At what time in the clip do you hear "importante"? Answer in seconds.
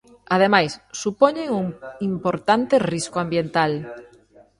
2.09-2.75